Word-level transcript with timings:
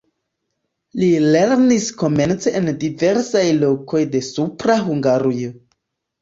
Li 1.01 1.09
lernis 1.35 1.89
komence 2.03 2.53
en 2.61 2.71
diversaj 2.85 3.43
lokoj 3.65 4.03
de 4.17 4.23
Supra 4.31 4.79
Hungarujo. 4.89 5.55